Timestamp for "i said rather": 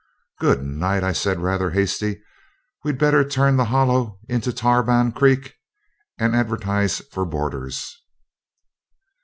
1.03-1.69